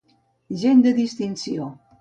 [0.61, 1.73] Gent de distinció.